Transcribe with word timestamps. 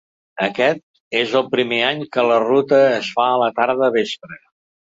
Aquest 0.45 1.17
és 1.19 1.35
el 1.41 1.45
primer 1.51 1.79
any 1.89 2.01
que 2.17 2.25
la 2.31 2.39
ruta 2.47 2.83
es 2.97 3.13
fa 3.19 3.29
a 3.35 3.39
la 3.45 3.51
tarda 3.61 3.95
vespre. 4.01 4.43